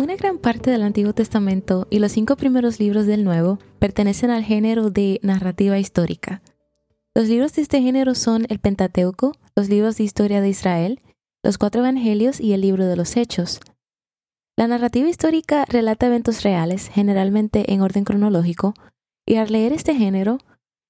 Una 0.00 0.16
gran 0.16 0.38
parte 0.38 0.70
del 0.70 0.82
Antiguo 0.82 1.12
Testamento 1.12 1.86
y 1.90 1.98
los 1.98 2.12
cinco 2.12 2.34
primeros 2.36 2.80
libros 2.80 3.04
del 3.04 3.22
Nuevo 3.22 3.58
pertenecen 3.78 4.30
al 4.30 4.42
género 4.42 4.88
de 4.88 5.20
narrativa 5.22 5.78
histórica. 5.78 6.40
Los 7.14 7.28
libros 7.28 7.52
de 7.52 7.60
este 7.60 7.82
género 7.82 8.14
son 8.14 8.46
el 8.48 8.60
Pentateuco, 8.60 9.34
los 9.54 9.68
libros 9.68 9.98
de 9.98 10.04
historia 10.04 10.40
de 10.40 10.48
Israel, 10.48 11.02
los 11.42 11.58
cuatro 11.58 11.82
Evangelios 11.82 12.40
y 12.40 12.54
el 12.54 12.62
libro 12.62 12.86
de 12.86 12.96
los 12.96 13.14
Hechos. 13.14 13.60
La 14.56 14.66
narrativa 14.68 15.06
histórica 15.06 15.66
relata 15.68 16.06
eventos 16.06 16.44
reales, 16.44 16.88
generalmente 16.88 17.70
en 17.70 17.82
orden 17.82 18.04
cronológico, 18.04 18.72
y 19.26 19.34
al 19.34 19.52
leer 19.52 19.74
este 19.74 19.94
género, 19.94 20.38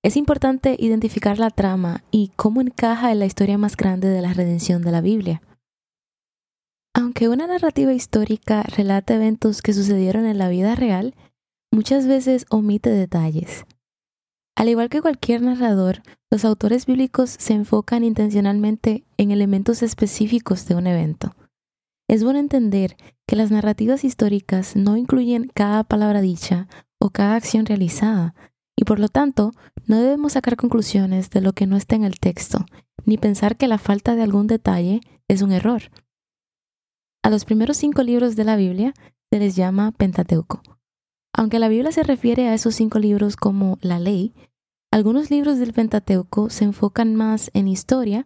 es 0.04 0.16
importante 0.16 0.76
identificar 0.78 1.40
la 1.40 1.50
trama 1.50 2.04
y 2.12 2.30
cómo 2.36 2.60
encaja 2.60 3.10
en 3.10 3.18
la 3.18 3.26
historia 3.26 3.58
más 3.58 3.76
grande 3.76 4.06
de 4.06 4.22
la 4.22 4.34
redención 4.34 4.82
de 4.82 4.92
la 4.92 5.00
Biblia. 5.00 5.42
Aunque 6.92 7.28
una 7.28 7.46
narrativa 7.46 7.92
histórica 7.92 8.62
relata 8.62 9.14
eventos 9.14 9.62
que 9.62 9.72
sucedieron 9.72 10.26
en 10.26 10.38
la 10.38 10.48
vida 10.48 10.74
real, 10.74 11.14
muchas 11.70 12.06
veces 12.06 12.46
omite 12.50 12.90
detalles. 12.90 13.64
Al 14.56 14.68
igual 14.68 14.88
que 14.88 15.00
cualquier 15.00 15.40
narrador, 15.40 16.02
los 16.30 16.44
autores 16.44 16.86
bíblicos 16.86 17.30
se 17.30 17.54
enfocan 17.54 18.04
intencionalmente 18.04 19.04
en 19.16 19.30
elementos 19.30 19.82
específicos 19.82 20.66
de 20.66 20.74
un 20.74 20.86
evento. 20.86 21.34
Es 22.08 22.24
bueno 22.24 22.40
entender 22.40 22.96
que 23.26 23.36
las 23.36 23.52
narrativas 23.52 24.02
históricas 24.02 24.74
no 24.74 24.96
incluyen 24.96 25.48
cada 25.54 25.84
palabra 25.84 26.20
dicha 26.20 26.66
o 26.98 27.10
cada 27.10 27.36
acción 27.36 27.66
realizada, 27.66 28.34
y 28.76 28.84
por 28.84 28.98
lo 28.98 29.08
tanto 29.08 29.52
no 29.86 30.00
debemos 30.00 30.32
sacar 30.32 30.56
conclusiones 30.56 31.30
de 31.30 31.40
lo 31.40 31.52
que 31.52 31.66
no 31.66 31.76
está 31.76 31.94
en 31.94 32.02
el 32.02 32.18
texto, 32.18 32.66
ni 33.04 33.16
pensar 33.16 33.56
que 33.56 33.68
la 33.68 33.78
falta 33.78 34.16
de 34.16 34.22
algún 34.22 34.48
detalle 34.48 35.00
es 35.28 35.40
un 35.40 35.52
error. 35.52 35.82
A 37.22 37.28
los 37.28 37.44
primeros 37.44 37.76
cinco 37.76 38.02
libros 38.02 38.34
de 38.34 38.44
la 38.44 38.56
Biblia 38.56 38.94
se 39.30 39.38
les 39.38 39.54
llama 39.54 39.92
Pentateuco. 39.92 40.62
Aunque 41.34 41.58
la 41.58 41.68
Biblia 41.68 41.92
se 41.92 42.02
refiere 42.02 42.48
a 42.48 42.54
esos 42.54 42.74
cinco 42.74 42.98
libros 42.98 43.36
como 43.36 43.78
la 43.82 43.98
ley, 43.98 44.32
algunos 44.90 45.30
libros 45.30 45.58
del 45.58 45.74
Pentateuco 45.74 46.48
se 46.48 46.64
enfocan 46.64 47.14
más 47.14 47.50
en 47.52 47.68
historia, 47.68 48.24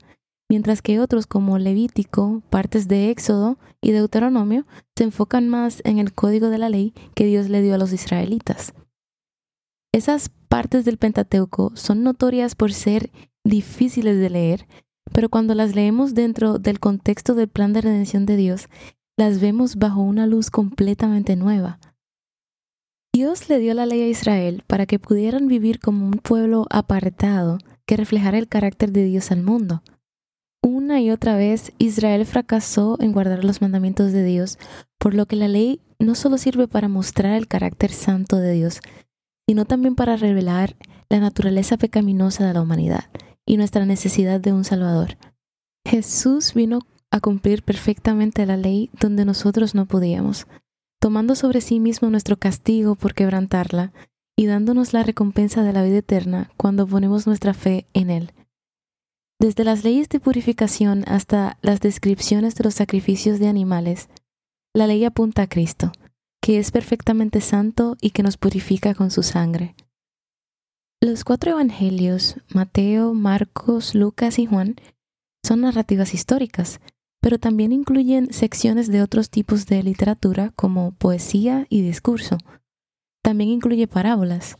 mientras 0.48 0.80
que 0.80 1.00
otros 1.00 1.26
como 1.26 1.58
Levítico, 1.58 2.42
partes 2.50 2.86
de 2.86 3.10
Éxodo 3.10 3.58
y 3.82 3.90
Deuteronomio 3.90 4.64
se 4.96 5.04
enfocan 5.04 5.48
más 5.48 5.82
en 5.84 5.98
el 5.98 6.14
código 6.14 6.48
de 6.48 6.58
la 6.58 6.68
ley 6.68 6.94
que 7.14 7.26
Dios 7.26 7.48
le 7.48 7.62
dio 7.62 7.74
a 7.74 7.78
los 7.78 7.92
israelitas. 7.92 8.74
Esas 9.92 10.30
partes 10.48 10.84
del 10.84 10.98
Pentateuco 10.98 11.72
son 11.74 12.04
notorias 12.04 12.54
por 12.54 12.72
ser 12.72 13.10
difíciles 13.44 14.18
de 14.18 14.30
leer 14.30 14.66
pero 15.12 15.28
cuando 15.28 15.54
las 15.54 15.74
leemos 15.74 16.14
dentro 16.14 16.58
del 16.58 16.80
contexto 16.80 17.34
del 17.34 17.48
plan 17.48 17.72
de 17.72 17.82
redención 17.82 18.26
de 18.26 18.36
Dios, 18.36 18.68
las 19.16 19.40
vemos 19.40 19.76
bajo 19.76 20.00
una 20.02 20.26
luz 20.26 20.50
completamente 20.50 21.36
nueva. 21.36 21.78
Dios 23.14 23.48
le 23.48 23.60
dio 23.60 23.74
la 23.74 23.86
ley 23.86 24.02
a 24.02 24.08
Israel 24.08 24.64
para 24.66 24.86
que 24.86 24.98
pudieran 24.98 25.46
vivir 25.46 25.78
como 25.78 26.04
un 26.04 26.18
pueblo 26.18 26.66
apartado 26.70 27.58
que 27.86 27.96
reflejara 27.96 28.38
el 28.38 28.48
carácter 28.48 28.90
de 28.90 29.04
Dios 29.04 29.30
al 29.30 29.42
mundo. 29.42 29.82
Una 30.62 31.00
y 31.00 31.10
otra 31.10 31.36
vez 31.36 31.72
Israel 31.78 32.26
fracasó 32.26 32.96
en 33.00 33.12
guardar 33.12 33.44
los 33.44 33.60
mandamientos 33.60 34.12
de 34.12 34.24
Dios, 34.24 34.58
por 34.98 35.14
lo 35.14 35.26
que 35.26 35.36
la 35.36 35.46
ley 35.46 35.80
no 36.00 36.16
solo 36.16 36.38
sirve 36.38 36.66
para 36.66 36.88
mostrar 36.88 37.34
el 37.34 37.46
carácter 37.46 37.92
santo 37.92 38.38
de 38.38 38.52
Dios, 38.52 38.80
sino 39.46 39.64
también 39.64 39.94
para 39.94 40.16
revelar 40.16 40.74
la 41.08 41.20
naturaleza 41.20 41.76
pecaminosa 41.76 42.46
de 42.46 42.54
la 42.54 42.62
humanidad 42.62 43.04
y 43.46 43.56
nuestra 43.56 43.86
necesidad 43.86 44.40
de 44.40 44.52
un 44.52 44.64
Salvador. 44.64 45.16
Jesús 45.86 46.54
vino 46.54 46.80
a 47.10 47.20
cumplir 47.20 47.62
perfectamente 47.62 48.44
la 48.46 48.56
ley 48.56 48.90
donde 48.98 49.24
nosotros 49.24 49.74
no 49.74 49.86
podíamos, 49.86 50.46
tomando 51.00 51.34
sobre 51.34 51.60
sí 51.60 51.80
mismo 51.80 52.10
nuestro 52.10 52.36
castigo 52.36 52.94
por 52.94 53.14
quebrantarla 53.14 53.92
y 54.36 54.46
dándonos 54.46 54.92
la 54.92 55.02
recompensa 55.02 55.62
de 55.62 55.72
la 55.72 55.82
vida 55.82 55.98
eterna 55.98 56.50
cuando 56.56 56.86
ponemos 56.86 57.26
nuestra 57.26 57.54
fe 57.54 57.86
en 57.92 58.10
Él. 58.10 58.32
Desde 59.40 59.64
las 59.64 59.84
leyes 59.84 60.08
de 60.08 60.20
purificación 60.20 61.04
hasta 61.06 61.58
las 61.60 61.80
descripciones 61.80 62.54
de 62.54 62.64
los 62.64 62.74
sacrificios 62.74 63.38
de 63.38 63.48
animales, 63.48 64.08
la 64.74 64.86
ley 64.86 65.04
apunta 65.04 65.42
a 65.42 65.46
Cristo, 65.48 65.92
que 66.40 66.58
es 66.58 66.70
perfectamente 66.70 67.40
santo 67.40 67.96
y 68.00 68.10
que 68.10 68.22
nos 68.22 68.36
purifica 68.36 68.94
con 68.94 69.10
su 69.10 69.22
sangre. 69.22 69.74
Los 71.04 71.22
cuatro 71.22 71.50
evangelios, 71.50 72.36
Mateo, 72.54 73.12
Marcos, 73.12 73.94
Lucas 73.94 74.38
y 74.38 74.46
Juan, 74.46 74.76
son 75.44 75.60
narrativas 75.60 76.14
históricas, 76.14 76.80
pero 77.20 77.38
también 77.38 77.72
incluyen 77.72 78.32
secciones 78.32 78.88
de 78.88 79.02
otros 79.02 79.28
tipos 79.28 79.66
de 79.66 79.82
literatura 79.82 80.54
como 80.56 80.92
poesía 80.92 81.66
y 81.68 81.82
discurso. 81.82 82.38
También 83.22 83.50
incluye 83.50 83.86
parábolas. 83.86 84.56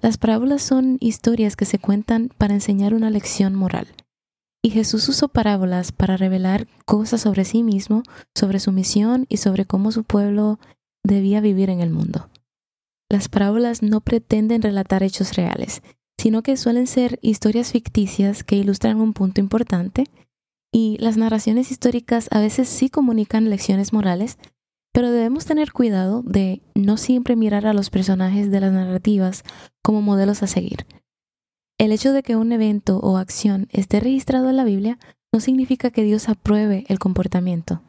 Las 0.00 0.16
parábolas 0.16 0.62
son 0.62 0.96
historias 1.00 1.54
que 1.54 1.66
se 1.66 1.78
cuentan 1.78 2.30
para 2.38 2.54
enseñar 2.54 2.94
una 2.94 3.10
lección 3.10 3.54
moral. 3.54 3.88
Y 4.62 4.70
Jesús 4.70 5.06
usó 5.10 5.28
parábolas 5.28 5.92
para 5.92 6.16
revelar 6.16 6.66
cosas 6.86 7.20
sobre 7.20 7.44
sí 7.44 7.62
mismo, 7.62 8.04
sobre 8.34 8.58
su 8.58 8.72
misión 8.72 9.26
y 9.28 9.36
sobre 9.36 9.66
cómo 9.66 9.92
su 9.92 10.04
pueblo 10.04 10.58
debía 11.04 11.42
vivir 11.42 11.68
en 11.68 11.80
el 11.80 11.90
mundo. 11.90 12.30
Las 13.10 13.28
parábolas 13.28 13.82
no 13.82 14.00
pretenden 14.00 14.62
relatar 14.62 15.02
hechos 15.02 15.34
reales, 15.34 15.82
sino 16.18 16.42
que 16.42 16.56
suelen 16.56 16.86
ser 16.86 17.18
historias 17.22 17.72
ficticias 17.72 18.44
que 18.44 18.56
ilustran 18.56 19.00
un 19.00 19.14
punto 19.14 19.40
importante, 19.40 20.04
y 20.72 20.98
las 21.00 21.16
narraciones 21.16 21.70
históricas 21.70 22.28
a 22.30 22.40
veces 22.40 22.68
sí 22.68 22.90
comunican 22.90 23.48
lecciones 23.48 23.92
morales, 23.92 24.36
pero 24.92 25.10
debemos 25.10 25.46
tener 25.46 25.72
cuidado 25.72 26.22
de 26.22 26.60
no 26.74 26.96
siempre 26.96 27.36
mirar 27.36 27.66
a 27.66 27.72
los 27.72 27.88
personajes 27.88 28.50
de 28.50 28.60
las 28.60 28.72
narrativas 28.72 29.44
como 29.82 30.02
modelos 30.02 30.42
a 30.42 30.46
seguir. 30.46 30.86
El 31.78 31.92
hecho 31.92 32.12
de 32.12 32.22
que 32.22 32.36
un 32.36 32.52
evento 32.52 32.98
o 32.98 33.16
acción 33.16 33.68
esté 33.70 34.00
registrado 34.00 34.50
en 34.50 34.56
la 34.56 34.64
Biblia 34.64 34.98
no 35.32 35.40
significa 35.40 35.90
que 35.90 36.02
Dios 36.02 36.28
apruebe 36.28 36.84
el 36.88 36.98
comportamiento. 36.98 37.82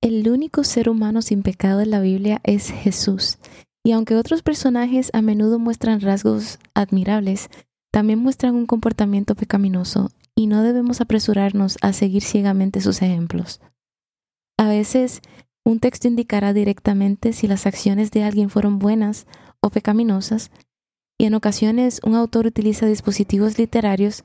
El 0.00 0.28
único 0.28 0.64
ser 0.64 0.88
humano 0.88 1.22
sin 1.22 1.42
pecado 1.42 1.80
en 1.80 1.90
la 1.90 2.00
Biblia 2.00 2.40
es 2.44 2.70
Jesús, 2.70 3.38
y 3.84 3.92
aunque 3.92 4.16
otros 4.16 4.42
personajes 4.42 5.10
a 5.12 5.20
menudo 5.20 5.58
muestran 5.58 6.00
rasgos 6.00 6.58
admirables, 6.72 7.50
también 7.92 8.18
muestran 8.18 8.54
un 8.54 8.66
comportamiento 8.66 9.34
pecaminoso 9.34 10.10
y 10.34 10.46
no 10.46 10.62
debemos 10.62 11.00
apresurarnos 11.00 11.76
a 11.82 11.92
seguir 11.92 12.22
ciegamente 12.22 12.80
sus 12.80 13.02
ejemplos. 13.02 13.60
A 14.58 14.68
veces, 14.68 15.20
un 15.64 15.80
texto 15.80 16.08
indicará 16.08 16.52
directamente 16.52 17.32
si 17.32 17.46
las 17.46 17.66
acciones 17.66 18.10
de 18.10 18.24
alguien 18.24 18.50
fueron 18.50 18.78
buenas 18.78 19.26
o 19.60 19.70
pecaminosas, 19.70 20.50
y 21.18 21.26
en 21.26 21.34
ocasiones 21.34 22.00
un 22.04 22.14
autor 22.14 22.46
utiliza 22.46 22.86
dispositivos 22.86 23.58
literarios 23.58 24.24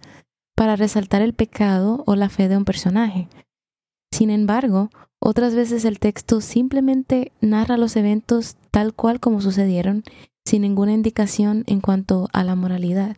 para 0.55 0.75
resaltar 0.75 1.21
el 1.21 1.33
pecado 1.33 2.03
o 2.07 2.15
la 2.15 2.29
fe 2.29 2.47
de 2.47 2.57
un 2.57 2.65
personaje. 2.65 3.27
Sin 4.11 4.31
embargo, 4.31 4.89
otras 5.19 5.53
veces 5.53 5.85
el 5.85 5.99
texto 5.99 6.41
simplemente 6.41 7.31
narra 7.41 7.77
los 7.77 7.95
eventos 7.95 8.57
tal 8.71 8.93
cual 8.93 9.19
como 9.19 9.41
sucedieron, 9.41 10.03
sin 10.45 10.61
ninguna 10.61 10.93
indicación 10.93 11.63
en 11.67 11.81
cuanto 11.81 12.27
a 12.33 12.43
la 12.43 12.55
moralidad. 12.55 13.17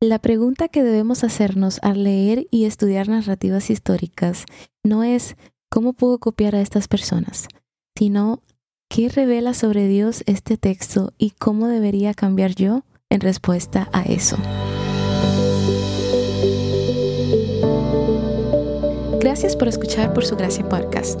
La 0.00 0.18
pregunta 0.18 0.68
que 0.68 0.82
debemos 0.82 1.22
hacernos 1.22 1.78
al 1.82 2.04
leer 2.04 2.46
y 2.50 2.64
estudiar 2.64 3.08
narrativas 3.08 3.70
históricas 3.70 4.46
no 4.82 5.04
es 5.04 5.36
¿cómo 5.70 5.92
puedo 5.92 6.18
copiar 6.18 6.56
a 6.56 6.60
estas 6.60 6.88
personas? 6.88 7.48
sino 7.96 8.42
¿qué 8.88 9.08
revela 9.08 9.54
sobre 9.54 9.86
Dios 9.86 10.22
este 10.26 10.56
texto 10.56 11.12
y 11.18 11.30
cómo 11.30 11.68
debería 11.68 12.14
cambiar 12.14 12.54
yo 12.54 12.84
en 13.10 13.20
respuesta 13.20 13.88
a 13.92 14.02
eso? 14.02 14.36
Gracias 19.20 19.54
por 19.54 19.68
escuchar 19.68 20.12
Por 20.12 20.24
Su 20.24 20.36
Gracia 20.36 20.68
Podcast. 20.68 21.20